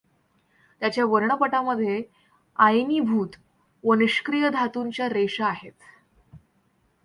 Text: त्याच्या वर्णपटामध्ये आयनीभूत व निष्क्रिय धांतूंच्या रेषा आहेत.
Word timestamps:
त्याच्या 0.81 1.05
वर्णपटामध्ये 1.05 2.01
आयनीभूत 2.59 3.35
व 3.83 3.93
निष्क्रिय 3.93 4.49
धांतूंच्या 4.49 5.09
रेषा 5.09 5.45
आहेत. 5.45 5.71